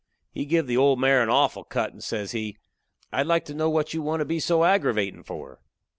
He 0.31 0.45
give 0.47 0.65
the 0.65 0.77
old 0.77 0.99
mare 0.99 1.21
a 1.21 1.27
awful 1.31 1.63
cut 1.63 1.91
and 1.93 2.03
says 2.03 2.31
he: 2.31 2.57
"I'd 3.13 3.27
like 3.27 3.45
to 3.45 3.53
know 3.53 3.69
what 3.69 3.93
you 3.93 4.01
want 4.01 4.21
to 4.21 4.25
be 4.25 4.39
so 4.39 4.63
aggravatin' 4.63 5.21
for?" 5.23 5.59